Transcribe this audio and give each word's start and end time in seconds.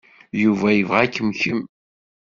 Yuba 0.43 0.67
yebɣa-kem 0.71 1.29
kemm. 1.41 1.61